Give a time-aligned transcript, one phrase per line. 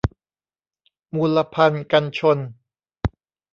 [1.15, 2.37] มูลภัณฑ์กันชน